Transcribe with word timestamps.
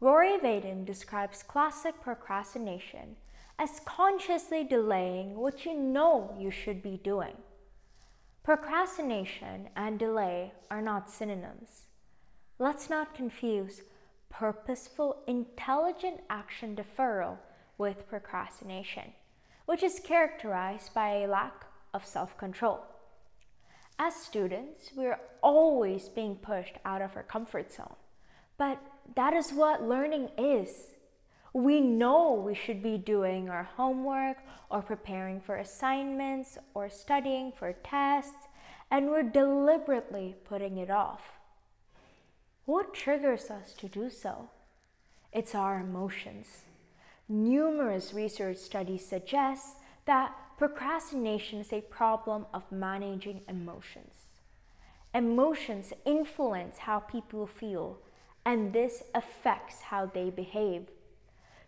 Rory 0.00 0.38
Vaden 0.38 0.84
describes 0.84 1.42
classic 1.42 2.00
procrastination 2.00 3.16
as 3.58 3.80
consciously 3.84 4.62
delaying 4.62 5.36
what 5.36 5.66
you 5.66 5.74
know 5.74 6.36
you 6.38 6.52
should 6.52 6.82
be 6.82 7.00
doing. 7.02 7.34
Procrastination 8.44 9.68
and 9.74 9.98
delay 9.98 10.52
are 10.70 10.80
not 10.80 11.10
synonyms. 11.10 11.82
Let's 12.60 12.88
not 12.88 13.14
confuse 13.14 13.82
purposeful, 14.30 15.22
intelligent 15.26 16.20
action 16.30 16.76
deferral 16.76 17.38
with 17.76 18.08
procrastination, 18.08 19.12
which 19.66 19.82
is 19.82 20.00
characterized 20.00 20.94
by 20.94 21.16
a 21.16 21.26
lack 21.26 21.66
of 21.92 22.06
self 22.06 22.38
control. 22.38 22.84
As 23.98 24.14
students, 24.14 24.92
we 24.96 25.06
are 25.06 25.20
always 25.42 26.08
being 26.08 26.36
pushed 26.36 26.76
out 26.84 27.02
of 27.02 27.16
our 27.16 27.24
comfort 27.24 27.72
zone, 27.72 27.96
but 28.58 28.78
that 29.14 29.32
is 29.32 29.52
what 29.52 29.82
learning 29.82 30.28
is. 30.36 30.88
We 31.54 31.80
know 31.80 32.34
we 32.34 32.54
should 32.54 32.82
be 32.82 32.98
doing 32.98 33.48
our 33.48 33.62
homework 33.76 34.36
or 34.70 34.82
preparing 34.82 35.40
for 35.40 35.56
assignments 35.56 36.58
or 36.74 36.90
studying 36.90 37.52
for 37.52 37.72
tests, 37.72 38.48
and 38.90 39.08
we're 39.08 39.22
deliberately 39.22 40.36
putting 40.44 40.76
it 40.76 40.90
off. 40.90 41.22
What 42.66 42.92
triggers 42.92 43.50
us 43.50 43.72
to 43.78 43.88
do 43.88 44.10
so? 44.10 44.50
It's 45.32 45.54
our 45.54 45.80
emotions. 45.80 46.64
Numerous 47.28 48.12
research 48.12 48.58
studies 48.58 49.06
suggest 49.06 49.76
that 50.04 50.34
procrastination 50.58 51.60
is 51.60 51.72
a 51.72 51.80
problem 51.80 52.46
of 52.52 52.70
managing 52.70 53.42
emotions. 53.48 54.14
Emotions 55.14 55.92
influence 56.04 56.78
how 56.78 56.98
people 56.98 57.46
feel, 57.46 57.98
and 58.48 58.72
this 58.72 59.02
affects 59.14 59.82
how 59.82 60.06
they 60.06 60.30
behave. 60.30 60.86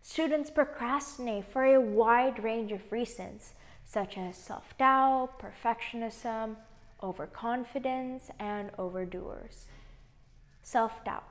Students 0.00 0.48
procrastinate 0.48 1.46
for 1.46 1.64
a 1.64 1.80
wide 1.80 2.44
range 2.44 2.70
of 2.70 2.92
reasons, 2.92 3.54
such 3.84 4.16
as 4.16 4.36
self 4.36 4.78
doubt, 4.78 5.40
perfectionism, 5.40 6.54
overconfidence, 7.02 8.30
and 8.38 8.70
overdoers 8.78 9.64
self 10.62 11.04
doubt. 11.04 11.24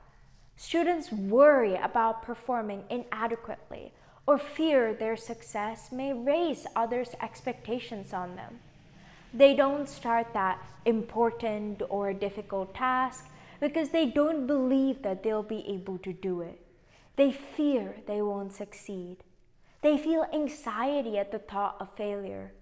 Students 0.58 1.10
worry 1.10 1.76
about 1.76 2.22
performing 2.22 2.84
inadequately 2.90 3.92
or 4.26 4.36
fear 4.36 4.92
their 4.92 5.16
success 5.16 5.90
may 5.90 6.12
raise 6.12 6.66
others' 6.76 7.14
expectations 7.22 8.12
on 8.12 8.36
them. 8.36 8.58
They 9.32 9.54
don't 9.54 9.88
start 9.88 10.26
that 10.34 10.62
important 10.84 11.80
or 11.88 12.12
difficult 12.12 12.74
task 12.74 13.24
because 13.60 13.90
they 13.90 14.06
don't 14.06 14.46
believe 14.46 15.02
that 15.02 15.22
they'll 15.22 15.42
be 15.42 15.64
able 15.68 15.98
to 15.98 16.12
do 16.12 16.40
it. 16.40 16.60
They 17.16 17.32
fear 17.32 17.96
they 18.06 18.22
won't 18.22 18.52
succeed. 18.52 19.18
They 19.82 19.98
feel 19.98 20.26
anxiety 20.32 21.18
at 21.18 21.32
the 21.32 21.38
thought 21.38 21.76
of 21.80 21.94
failure. 21.94 22.52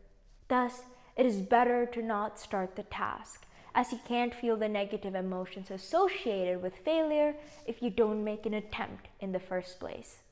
Thus, 0.49 0.83
it 1.17 1.27
is 1.27 1.41
better 1.41 1.87
to 1.87 2.03
not 2.03 2.39
start 2.39 2.77
the 2.77 2.83
task 2.85 3.47
as 3.75 3.93
you 3.93 4.01
can't 4.09 4.35
feel 4.35 4.57
the 4.57 4.69
negative 4.69 5.15
emotions 5.15 5.71
associated 5.71 6.63
with 6.63 6.75
failure 6.79 7.35
if 7.67 7.83
you 7.83 7.91
don't 7.91 8.25
make 8.25 8.47
an 8.47 8.55
attempt 8.55 9.09
in 9.21 9.33
the 9.33 9.39
first 9.39 9.79
place. 9.79 10.23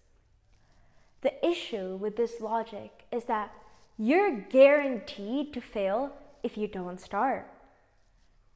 The 1.20 1.46
issue 1.46 1.96
with 1.96 2.16
this 2.16 2.40
logic 2.40 3.04
is 3.12 3.24
that 3.24 3.52
you're 3.98 4.40
guaranteed 4.40 5.52
to 5.52 5.60
fail 5.60 6.12
if 6.42 6.56
you 6.56 6.66
don't 6.66 7.00
start. 7.00 7.50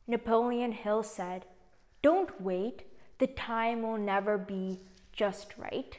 Napoleon 0.06 0.72
Hill 0.72 1.02
said, 1.02 1.44
Don't 2.10 2.40
wait, 2.40 2.84
the 3.18 3.26
time 3.26 3.82
will 3.82 3.98
never 3.98 4.38
be 4.38 4.80
just 5.12 5.48
right. 5.58 5.98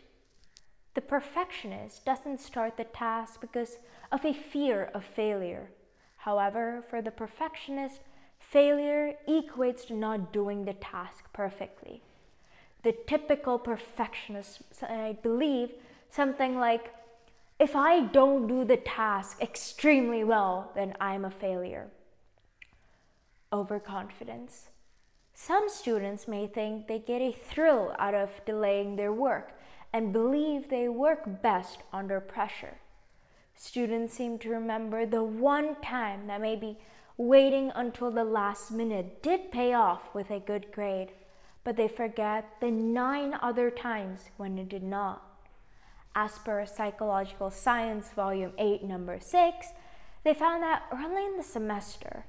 The 0.96 1.02
perfectionist 1.02 2.04
doesn't 2.04 2.40
start 2.40 2.78
the 2.78 2.86
task 2.86 3.42
because 3.42 3.78
of 4.12 4.26
a 4.26 4.34
fear 4.34 4.90
of 4.96 5.04
failure. 5.06 5.70
However, 6.18 6.84
for 6.90 7.00
the 7.04 7.12
perfectionist, 7.12 8.00
Failure 8.40 9.14
equates 9.28 9.86
to 9.86 9.94
not 9.94 10.34
doing 10.34 10.66
the 10.66 10.74
task 10.74 11.26
perfectly. 11.34 12.02
The 12.84 12.96
typical 13.06 13.60
perfectionist, 13.60 14.62
I 14.82 15.18
believe, 15.22 15.70
something 16.10 16.58
like, 16.58 16.92
if 17.60 17.76
I 17.76 18.06
don't 18.06 18.48
do 18.48 18.66
the 18.66 18.78
task 18.78 19.40
extremely 19.42 20.24
well, 20.24 20.72
then 20.74 20.96
I'm 21.00 21.26
a 21.26 21.30
failure. 21.30 21.92
Overconfidence. 23.54 24.70
Some 25.42 25.70
students 25.70 26.28
may 26.28 26.48
think 26.48 26.88
they 26.88 27.00
get 27.00 27.22
a 27.22 27.32
thrill 27.32 27.96
out 27.98 28.14
of 28.14 28.30
delaying 28.46 28.98
their 28.98 29.14
work 29.14 29.58
and 29.94 30.12
believe 30.12 30.68
they 30.68 30.90
work 30.90 31.42
best 31.42 31.80
under 31.94 32.20
pressure. 32.20 32.78
Students 33.56 34.14
seem 34.14 34.38
to 34.40 34.50
remember 34.50 35.06
the 35.06 35.24
one 35.24 35.76
time 35.82 36.28
that 36.28 36.42
maybe 36.42 36.78
waiting 37.16 37.72
until 37.74 38.12
the 38.12 38.26
last 38.26 38.70
minute 38.70 39.24
did 39.24 39.50
pay 39.50 39.74
off 39.74 40.14
with 40.14 40.30
a 40.30 40.42
good 40.42 40.74
grade, 40.74 41.14
but 41.64 41.78
they 41.78 41.88
forget 41.88 42.46
the 42.60 42.70
nine 42.70 43.34
other 43.42 43.72
times 43.72 44.32
when 44.36 44.58
it 44.58 44.68
did 44.68 44.84
not. 44.84 45.24
As 46.16 46.38
per 46.40 46.66
Psychological 46.66 47.50
Science, 47.50 48.10
Volume 48.10 48.52
8, 48.58 48.84
Number 48.84 49.22
6, 49.22 49.68
they 50.26 50.34
found 50.34 50.64
that 50.64 50.84
early 50.92 51.26
in 51.26 51.38
the 51.38 51.44
semester, 51.44 52.26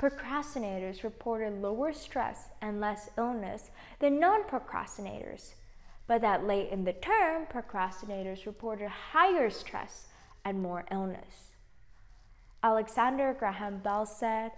procrastinators 0.00 1.02
reported 1.02 1.60
lower 1.60 1.92
stress 1.92 2.48
and 2.62 2.80
less 2.80 3.10
illness 3.18 3.70
than 3.98 4.18
non 4.18 4.44
procrastinators, 4.44 5.52
but 6.06 6.22
that 6.22 6.46
late 6.46 6.70
in 6.70 6.84
the 6.84 6.94
term, 6.94 7.46
procrastinators 7.46 8.46
reported 8.46 8.88
higher 8.88 9.50
stress 9.50 10.06
and 10.44 10.62
more 10.62 10.86
illness. 10.90 11.50
Alexander 12.62 13.36
Graham 13.38 13.78
Bell 13.78 14.06
said, 14.06 14.52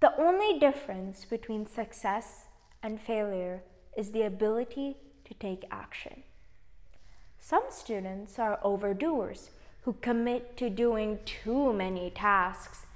The 0.00 0.18
only 0.18 0.58
difference 0.58 1.24
between 1.24 1.66
success 1.66 2.46
and 2.82 3.00
failure 3.00 3.62
is 3.96 4.12
the 4.12 4.22
ability 4.22 4.96
to 5.26 5.34
take 5.34 5.64
action. 5.70 6.22
Some 7.38 7.64
students 7.68 8.38
are 8.38 8.58
overdoers 8.64 9.50
who 9.82 9.94
commit 9.94 10.56
to 10.58 10.70
doing 10.70 11.18
too 11.24 11.72
many 11.72 12.10
tasks. 12.10 12.86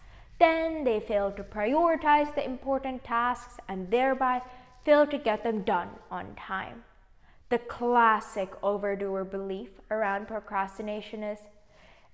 Then 0.42 0.82
they 0.82 0.98
fail 0.98 1.30
to 1.30 1.44
prioritize 1.44 2.34
the 2.34 2.44
important 2.44 3.04
tasks 3.04 3.58
and 3.68 3.88
thereby 3.92 4.42
fail 4.84 5.06
to 5.06 5.16
get 5.16 5.44
them 5.44 5.62
done 5.62 5.90
on 6.10 6.34
time. 6.34 6.82
The 7.48 7.58
classic 7.58 8.50
overdoer 8.60 9.22
belief 9.22 9.68
around 9.88 10.26
procrastination 10.26 11.22
is 11.22 11.38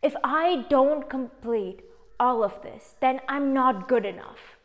if 0.03 0.15
I 0.23 0.67
don't 0.69 1.09
complete 1.09 1.81
all 2.21 2.45
of 2.45 2.61
this, 2.61 2.97
then 3.01 3.23
I'm 3.29 3.55
not 3.55 3.89
good 3.89 4.05
enough. 4.05 4.59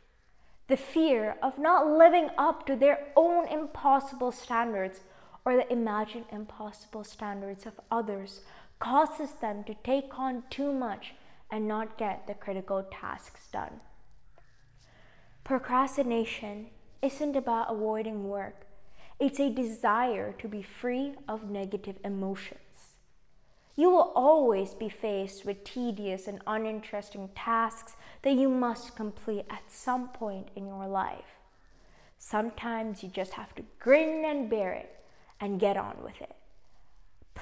The 0.68 0.76
fear 0.76 1.38
of 1.42 1.58
not 1.58 1.88
living 1.88 2.32
up 2.38 2.66
to 2.66 2.76
their 2.76 3.14
own 3.16 3.48
impossible 3.48 4.34
standards 4.34 5.00
or 5.46 5.56
the 5.56 5.72
imagined 5.72 6.26
impossible 6.34 7.06
standards 7.06 7.66
of 7.66 7.80
others 7.90 8.42
causes 8.80 9.36
them 9.40 9.64
to 9.64 9.76
take 9.86 10.20
on 10.20 10.44
too 10.50 10.74
much 10.74 11.14
and 11.54 11.68
not 11.68 12.00
get 12.00 12.26
the 12.26 12.34
critical 12.34 12.84
tasks 12.92 13.48
done. 13.54 13.80
Procrastination 15.44 16.72
isn't 17.04 17.36
about 17.36 17.72
avoiding 17.72 18.28
work, 18.28 18.66
it's 19.20 19.40
a 19.40 19.52
desire 19.52 20.34
to 20.40 20.48
be 20.48 20.64
free 20.64 21.14
of 21.30 21.52
negative 21.52 21.98
emotions. 22.04 22.96
You 23.76 23.92
will 23.92 24.12
always 24.16 24.74
be 24.74 24.90
faced 24.90 25.46
with 25.46 25.64
tedious 25.64 26.28
and 26.28 26.42
uninteresting 26.48 27.30
tasks 27.36 27.94
that 28.24 28.34
you 28.34 28.50
must 28.50 28.96
complete 28.96 29.46
at 29.52 29.72
some 29.72 30.08
point 30.08 30.48
in 30.56 30.66
your 30.66 30.88
life. 30.88 31.38
Sometimes 32.18 33.04
you 33.04 33.10
just 33.10 33.34
have 33.34 33.54
to 33.56 33.64
grin 33.80 34.26
and 34.26 34.50
bear 34.50 34.74
it 34.74 34.96
and 35.40 35.60
get 35.60 35.78
on 35.78 35.98
with 36.04 36.20
it. 36.20 36.36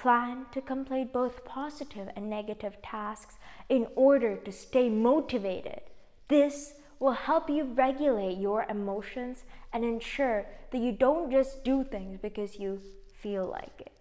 Plan 0.02 0.48
to 0.52 0.62
complete 0.62 1.14
both 1.14 1.46
positive 1.46 2.10
and 2.16 2.28
negative 2.28 2.82
tasks 2.82 3.36
in 3.70 3.86
order 3.96 4.36
to 4.36 4.52
stay 4.52 4.90
motivated. 4.90 5.82
This 6.28 6.74
will 7.00 7.12
help 7.12 7.52
you 7.52 7.66
regulate 7.66 8.40
your 8.40 8.66
emotions 8.68 9.44
and 9.72 9.86
ensure 9.86 10.48
that 10.72 10.80
you 10.80 10.92
don't 10.92 11.30
just 11.30 11.64
do 11.64 11.84
things 11.84 12.18
because 12.20 12.58
you 12.58 12.82
feel 13.14 13.46
like 13.46 13.80
it. 13.80 13.92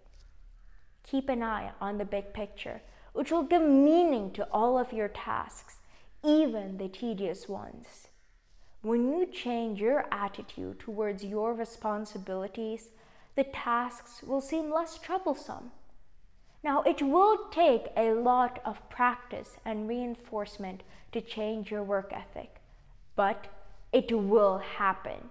Keep 1.03 1.29
an 1.29 1.43
eye 1.43 1.69
on 1.79 1.99
the 1.99 2.05
big 2.05 2.33
picture, 2.33 2.81
which 3.13 3.29
will 3.29 3.43
give 3.43 3.61
meaning 3.61 4.31
to 4.31 4.47
all 4.51 4.79
of 4.79 4.91
your 4.91 5.07
tasks, 5.07 5.75
even 6.23 6.79
the 6.79 6.89
tedious 6.89 7.47
ones. 7.47 8.07
When 8.81 9.07
you 9.07 9.27
change 9.27 9.79
your 9.79 10.07
attitude 10.11 10.79
towards 10.79 11.23
your 11.23 11.53
responsibilities, 11.53 12.89
the 13.35 13.43
tasks 13.43 14.23
will 14.23 14.41
seem 14.41 14.73
less 14.73 14.97
troublesome. 14.97 15.69
Now, 16.63 16.83
it 16.83 17.01
will 17.01 17.49
take 17.49 17.87
a 17.97 18.11
lot 18.13 18.59
of 18.63 18.87
practice 18.89 19.57
and 19.65 19.87
reinforcement 19.87 20.83
to 21.11 21.21
change 21.21 21.71
your 21.71 21.83
work 21.83 22.13
ethic, 22.13 22.57
but 23.15 23.47
it 23.91 24.15
will 24.15 24.59
happen. 24.59 25.29